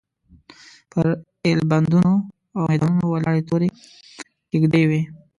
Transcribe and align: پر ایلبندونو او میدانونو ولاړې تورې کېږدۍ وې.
پر 0.91 1.05
ایلبندونو 1.47 2.13
او 2.55 2.61
میدانونو 2.69 3.05
ولاړې 3.09 3.41
تورې 3.49 3.69
کېږدۍ 4.51 4.83
وې. 4.89 5.01